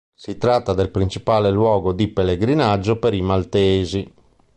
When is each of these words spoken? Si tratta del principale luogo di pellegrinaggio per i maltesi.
Si 0.15 0.35
tratta 0.35 0.73
del 0.73 0.89
principale 0.89 1.51
luogo 1.51 1.93
di 1.93 2.07
pellegrinaggio 2.07 2.97
per 2.97 3.13
i 3.13 3.21
maltesi. 3.21 4.11